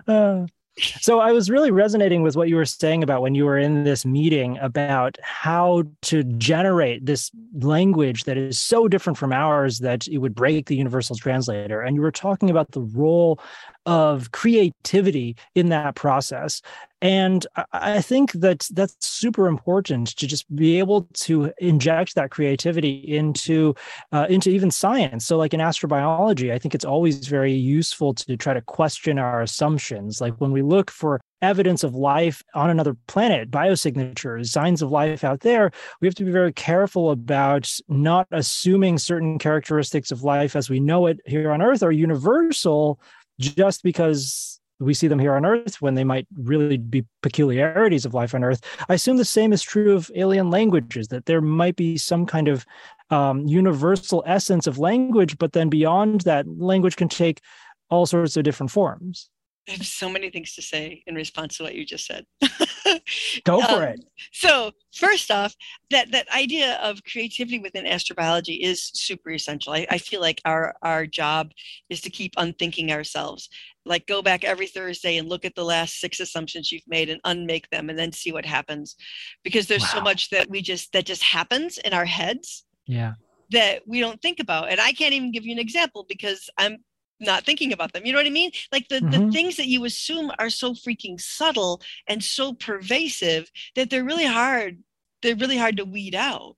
[0.06, 0.46] uh,
[1.00, 3.84] so I was really resonating with what you were saying about when you were in
[3.84, 10.06] this meeting about how to generate this language that is so different from ours that
[10.08, 11.80] it would break the universal translator.
[11.80, 13.40] And you were talking about the role
[13.88, 16.60] of creativity in that process.
[17.00, 22.96] And I think that that's super important to just be able to inject that creativity
[22.96, 23.74] into
[24.12, 25.24] uh, into even science.
[25.24, 29.40] So, like in astrobiology, I think it's always very useful to try to question our
[29.40, 30.20] assumptions.
[30.20, 35.22] Like when we look for evidence of life on another planet, biosignatures, signs of life
[35.22, 35.70] out there,
[36.00, 40.80] we have to be very careful about not assuming certain characteristics of life as we
[40.80, 43.00] know it here on Earth are universal
[43.38, 48.14] just because we see them here on Earth when they might really be peculiarities of
[48.14, 48.60] life on Earth.
[48.88, 52.48] I assume the same is true of alien languages, that there might be some kind
[52.48, 52.64] of
[53.10, 57.40] um, universal essence of language, but then beyond that, language can take
[57.90, 59.30] all sorts of different forms.
[59.68, 62.24] I have so many things to say in response to what you just said.
[63.44, 64.00] Go for um, it.
[64.32, 65.54] So, first off,
[65.90, 69.74] that that idea of creativity within astrobiology is super essential.
[69.74, 71.52] I, I feel like our our job
[71.90, 73.48] is to keep unthinking ourselves.
[73.84, 77.20] Like go back every Thursday and look at the last six assumptions you've made and
[77.24, 78.96] unmake them, and then see what happens.
[79.44, 79.94] Because there's wow.
[79.94, 82.64] so much that we just that just happens in our heads.
[82.86, 83.14] Yeah
[83.50, 84.68] that we don't think about.
[84.70, 86.78] And I can't even give you an example because I'm
[87.20, 88.04] not thinking about them.
[88.04, 88.50] You know what I mean?
[88.72, 89.10] Like the, mm-hmm.
[89.26, 94.26] the things that you assume are so freaking subtle and so pervasive that they're really
[94.26, 94.82] hard.
[95.22, 96.56] They're really hard to weed out.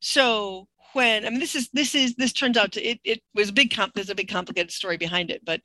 [0.00, 3.50] So when I mean this is this is this turns out to it it was
[3.50, 5.60] a big comp there's a big complicated story behind it, but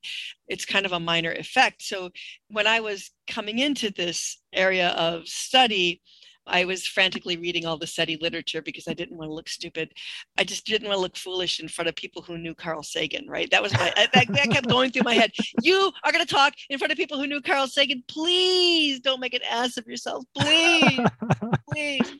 [0.47, 1.81] it's kind of a minor effect.
[1.81, 2.11] So
[2.49, 6.01] when I was coming into this area of study,
[6.47, 9.93] I was frantically reading all the SETI literature because I didn't want to look stupid.
[10.37, 13.27] I just didn't want to look foolish in front of people who knew Carl Sagan,
[13.27, 13.49] right?
[13.51, 15.31] That was my, that, that kept going through my head.
[15.61, 18.03] You are going to talk in front of people who knew Carl Sagan.
[18.07, 20.25] Please don't make an ass of yourself.
[20.35, 20.99] Please,
[21.71, 22.15] please.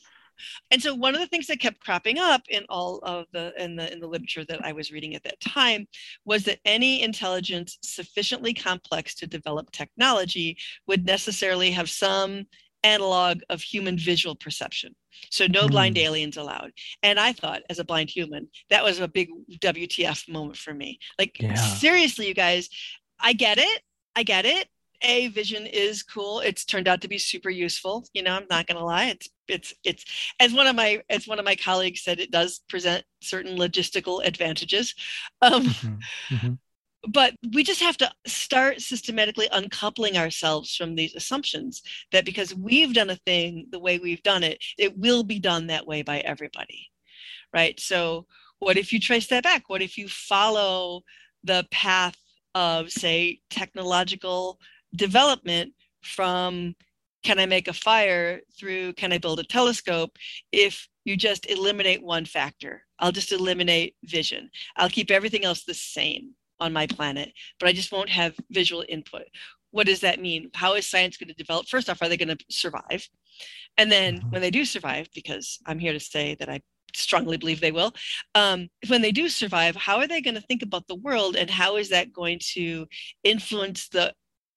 [0.72, 3.76] And so one of the things that kept cropping up in all of the in
[3.76, 5.88] the in the literature that I was reading at that time
[6.26, 10.58] was that any intelligence sufficiently complex to develop technology
[10.88, 12.46] would necessarily have some
[12.84, 14.96] analog of human visual perception.
[15.30, 15.72] So no mm.
[15.72, 16.72] blind aliens allowed.
[17.02, 19.30] And I thought as a blind human, that was a big
[19.62, 21.00] WTF moment for me.
[21.18, 21.56] Like yeah.
[21.56, 22.70] seriously you guys,
[23.20, 23.82] I get it.
[24.16, 24.68] I get it
[25.04, 28.66] a vision is cool it's turned out to be super useful you know i'm not
[28.68, 30.06] going to lie it's it's it's
[30.40, 34.26] as one of my as one of my colleagues said it does present certain logistical
[34.26, 34.96] advantages
[35.42, 36.36] um, mm-hmm.
[36.36, 36.54] Mm-hmm.
[37.10, 42.94] But we just have to start systematically uncoupling ourselves from these assumptions that because we've
[42.94, 46.20] done a thing the way we've done it it will be done that way by
[46.20, 46.90] everybody
[47.54, 48.26] right so
[48.60, 51.02] what if you trace that back what if you follow
[51.44, 52.16] the path
[52.56, 54.60] of say technological
[54.96, 56.76] development from
[57.24, 60.18] can I make a fire through can I build a telescope
[60.52, 62.84] if you just eliminate one factor.
[63.00, 64.50] I'll just eliminate vision.
[64.78, 68.84] I'll keep everything else the same on my planet, but I just won't have visual
[68.88, 69.24] input.
[69.72, 70.50] What does that mean?
[70.54, 71.68] How is science going to develop?
[71.68, 73.08] First off, are they going to survive?
[73.78, 74.30] And then mm-hmm.
[74.30, 76.62] when they do survive, because I'm here to say that I
[76.96, 77.94] strongly believe they will,
[78.36, 81.50] um, when they do survive, how are they going to think about the world and
[81.50, 82.86] how is that going to
[83.24, 84.14] influence the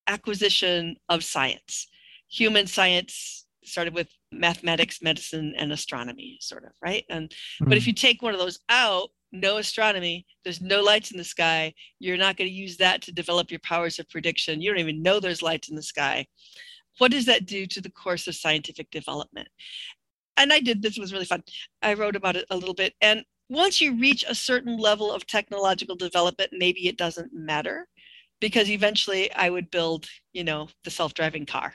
[0.06, 1.88] acquisition of science.
[2.28, 7.04] Human science started with mathematics, medicine, and astronomy, sort of, right?
[7.11, 7.68] And mm-hmm.
[7.68, 7.88] but if hmm.
[7.88, 12.16] you take one of those out, no astronomy, there's no lights in the sky, you're
[12.16, 14.60] not going to use that to develop your powers of prediction.
[14.60, 16.26] You don't even know there's lights in the sky.
[16.98, 19.48] What does that do to the course of scientific development?
[20.36, 21.42] And I did this was really fun.
[21.82, 22.94] I wrote about it a little bit.
[23.00, 27.86] And once you reach a certain level of technological development, maybe it doesn't matter
[28.40, 31.74] because eventually I would build, you know, the self-driving car.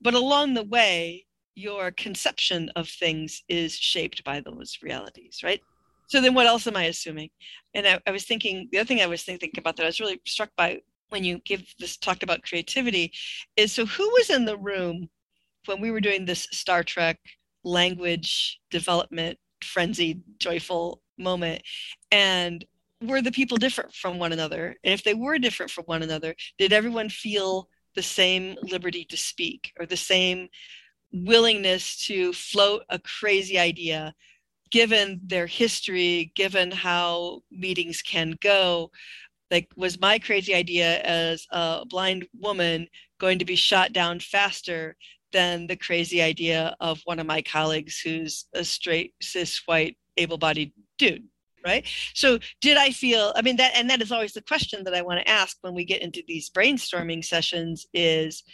[0.00, 5.60] But along the way, your conception of things is shaped by those realities, right?
[6.08, 7.30] So then what else am I assuming?
[7.74, 10.00] And I, I was thinking, the other thing I was thinking about that I was
[10.00, 13.12] really struck by when you give this talked about creativity
[13.56, 15.08] is so who was in the room
[15.66, 17.18] when we were doing this Star Trek
[17.64, 21.62] language development frenzied joyful moment
[22.10, 22.64] and
[23.02, 24.74] were the people different from one another?
[24.82, 29.16] And if they were different from one another, did everyone feel the same liberty to
[29.16, 30.48] speak or the same
[31.12, 34.14] willingness to float a crazy idea,
[34.70, 38.90] given their history, given how meetings can go?
[39.50, 44.96] Like, was my crazy idea as a blind woman going to be shot down faster
[45.32, 50.38] than the crazy idea of one of my colleagues who's a straight, cis, white, able
[50.38, 51.24] bodied dude?
[51.66, 54.94] right so did i feel i mean that and that is always the question that
[54.94, 58.44] i want to ask when we get into these brainstorming sessions is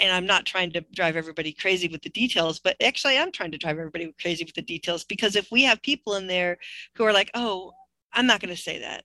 [0.00, 3.50] and i'm not trying to drive everybody crazy with the details but actually i'm trying
[3.50, 6.58] to drive everybody crazy with the details because if we have people in there
[6.94, 7.72] who are like oh
[8.12, 9.04] i'm not going to say that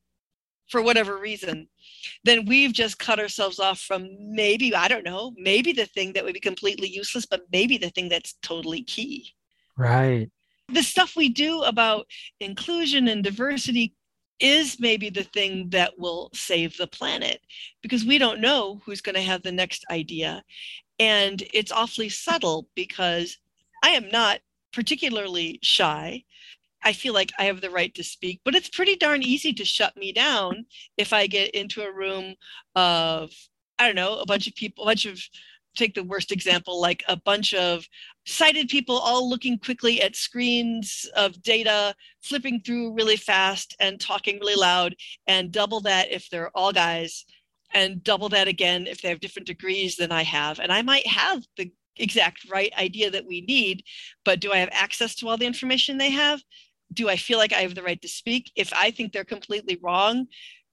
[0.70, 1.68] for whatever reason
[2.24, 6.24] then we've just cut ourselves off from maybe i don't know maybe the thing that
[6.24, 9.32] would be completely useless but maybe the thing that's totally key
[9.78, 10.30] right
[10.70, 12.08] the stuff we do about
[12.40, 13.96] inclusion and diversity
[14.40, 17.40] is maybe the thing that will save the planet
[17.82, 20.44] because we don't know who's going to have the next idea.
[21.00, 23.38] And it's awfully subtle because
[23.84, 24.40] I am not
[24.72, 26.24] particularly shy.
[26.84, 29.66] I feel like I have the right to speak, but it's pretty darn easy to
[29.66, 30.66] shut me down
[30.98, 32.36] if I get into a room
[32.76, 33.32] of,
[33.80, 35.20] I don't know, a bunch of people, a bunch of
[35.76, 37.86] take the worst example, like a bunch of
[38.26, 44.40] sighted people all looking quickly at screens of data, flipping through really fast and talking
[44.40, 44.96] really loud,
[45.28, 47.26] and double that if they're all guys,
[47.76, 50.60] and double that again if they have different degrees than I have.
[50.60, 53.84] And I might have the exact right idea that we need,
[54.24, 56.42] but do I have access to all the information they have?
[56.94, 58.52] Do I feel like I have the right to speak?
[58.56, 60.28] If I think they're completely wrong,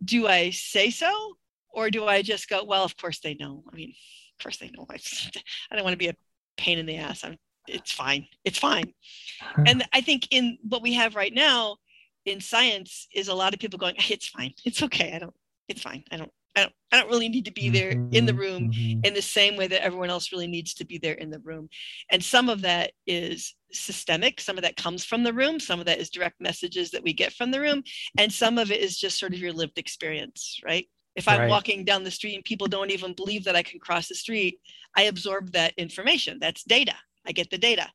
[0.05, 1.35] do I say so?
[1.71, 3.65] Or do I just go, well, of course they know?
[3.71, 3.91] I mean,
[4.38, 4.87] of course they know.
[4.88, 4.99] I,
[5.71, 6.17] I don't want to be a
[6.57, 7.25] pain in the ass.
[7.25, 7.37] I'm,
[7.67, 8.29] it's fine.
[8.45, 8.93] It's fine.
[9.67, 11.79] and I think in what we have right now
[12.27, 14.55] in science is a lot of people going, it's fine.
[14.65, 15.12] It's okay.
[15.15, 15.35] I don't,
[15.69, 16.05] it's fine.
[16.12, 19.05] I don't, I don't, I don't really need to be there in the room mm-hmm.
[19.05, 21.69] in the same way that everyone else really needs to be there in the room.
[22.11, 24.41] And some of that is systemic.
[24.41, 25.59] Some of that comes from the room.
[25.59, 27.83] Some of that is direct messages that we get from the room.
[28.19, 30.87] And some of it is just sort of your lived experience, right?
[31.17, 31.48] If I'm right.
[31.48, 34.59] walking down the street and people don't even believe that I can cross the street,
[34.96, 36.38] I absorb that information.
[36.40, 36.94] That's data.
[37.27, 37.88] I get the data.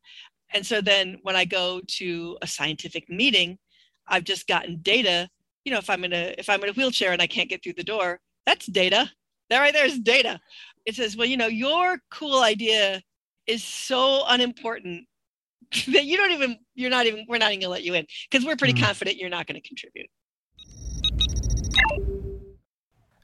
[0.54, 3.58] And so then when I go to a scientific meeting,
[4.08, 5.30] I've just gotten data.
[5.66, 7.62] You know, if I'm in a if I'm in a wheelchair and I can't get
[7.64, 9.12] through the door, that's data.
[9.50, 10.40] That right there is data.
[10.86, 13.04] It says, well, you know, your cool idea
[13.46, 15.06] is so unimportant
[15.88, 18.46] that you don't even you're not even we're not even gonna let you in because
[18.46, 18.86] we're pretty Mm.
[18.86, 20.08] confident you're not gonna contribute.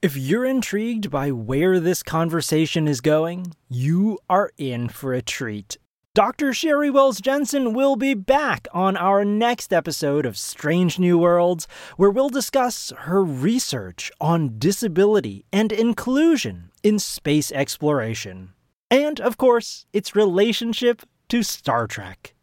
[0.01, 5.77] If you're intrigued by where this conversation is going, you are in for a treat.
[6.15, 6.51] Dr.
[6.51, 12.11] Sheri Wells Jensen will be back on our next episode of Strange New Worlds, where
[12.11, 18.53] we'll discuss her research on disability and inclusion in space exploration.
[18.91, 22.35] And, of course, its relationship to Star Trek.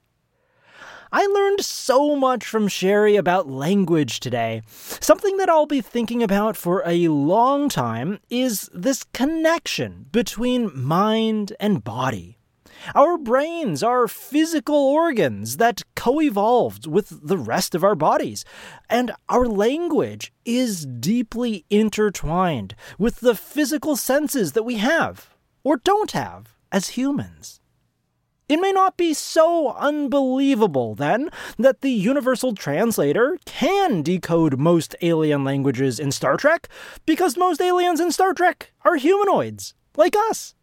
[1.12, 4.62] I learned so much from Sheri about language today.
[4.66, 11.52] Something that I'll be thinking about for a long time is this connection between mind
[11.60, 12.39] and body.
[12.94, 18.44] Our brains are physical organs that co evolved with the rest of our bodies,
[18.88, 25.30] and our language is deeply intertwined with the physical senses that we have
[25.62, 27.60] or don't have as humans.
[28.48, 35.44] It may not be so unbelievable, then, that the Universal Translator can decode most alien
[35.44, 36.66] languages in Star Trek,
[37.06, 40.56] because most aliens in Star Trek are humanoids, like us.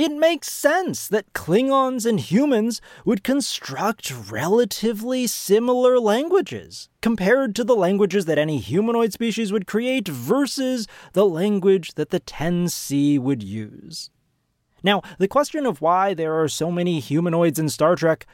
[0.00, 7.76] It makes sense that Klingons and humans would construct relatively similar languages compared to the
[7.76, 14.08] languages that any humanoid species would create versus the language that the 10C would use.
[14.82, 18.24] Now, the question of why there are so many humanoids in Star Trek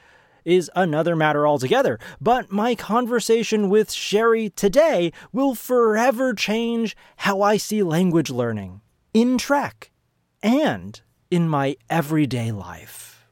[0.45, 7.57] is another matter altogether, but my conversation with Sheri today will forever change how I
[7.57, 9.91] see language learning in Trek
[10.45, 11.01] and
[11.31, 13.27] in my everyday life.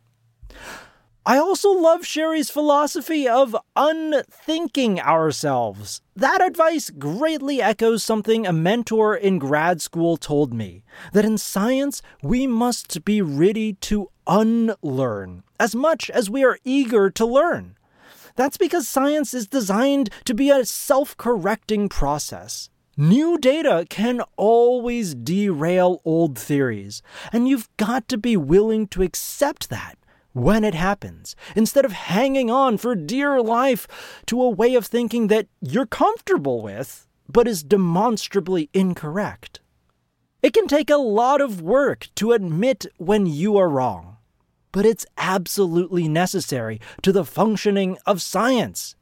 [1.26, 6.02] I also love Sheri's philosophy of unthinking ourselves.
[6.14, 10.84] That advice greatly echoes something a mentor in grad school told me
[11.14, 17.08] that in science, we must be ready to unlearn as much as we are eager
[17.12, 17.78] to learn.
[18.36, 22.68] That's because science is designed to be a self correcting process.
[22.96, 29.68] New data can always derail old theories, and you've got to be willing to accept
[29.68, 29.98] that
[30.32, 33.88] when it happens, instead of hanging on for dear life
[34.26, 39.60] to a way of thinking that you're comfortable with, but is demonstrably incorrect.
[40.40, 44.18] It can take a lot of work to admit when you are wrong,
[44.70, 48.94] but it's absolutely necessary to the functioning of science.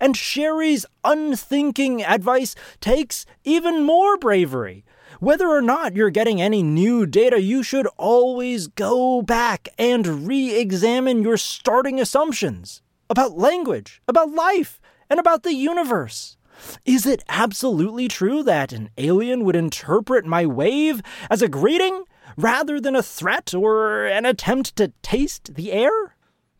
[0.00, 4.84] And Sheri's unthinking advice takes even more bravery.
[5.20, 10.58] Whether or not you're getting any new data, you should always go back and re
[10.58, 12.80] examine your starting assumptions
[13.10, 14.80] about language, about life,
[15.10, 16.38] and about the universe.
[16.84, 22.04] Is it absolutely true that an alien would interpret my wave as a greeting
[22.36, 26.09] rather than a threat or an attempt to taste the air?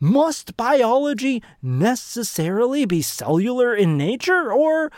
[0.03, 4.91] Must biology necessarily be cellular in nature, or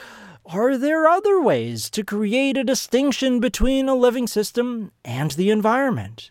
[0.47, 6.31] are there other ways to create a distinction between a living system and the environment?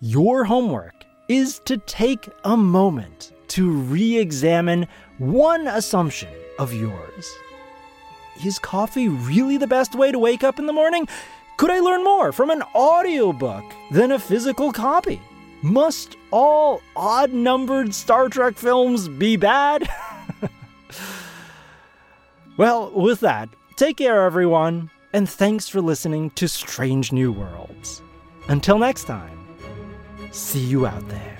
[0.00, 4.88] Your homework is to take a moment to re examine
[5.18, 7.32] one assumption of yours.
[8.44, 11.06] Is coffee really the best way to wake up in the morning?
[11.58, 15.22] Could I learn more from an audiobook than a physical copy?
[15.66, 19.88] Must all odd numbered Star Trek films be bad?
[22.56, 28.00] well, with that, take care, everyone, and thanks for listening to Strange New Worlds.
[28.46, 29.36] Until next time,
[30.30, 31.35] see you out there.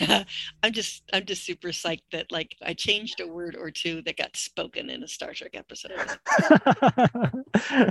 [0.62, 4.16] I'm just I'm just super psyched that like I changed a word or two that
[4.16, 5.92] got spoken in a Star Trek episode.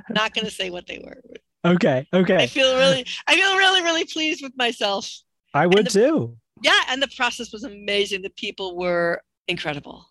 [0.10, 1.22] Not gonna say what they were.
[1.66, 2.36] okay, Okay.
[2.38, 5.10] I feel really I feel really, really pleased with myself.
[5.54, 6.38] I would the- too.
[6.64, 8.22] Yeah, and the process was amazing.
[8.22, 10.06] The people were incredible.